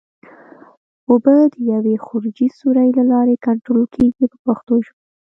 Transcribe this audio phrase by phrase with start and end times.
[1.09, 4.99] اوبه د یوې خروجي سوري له لارې کنټرول کېږي په پښتو ژبه.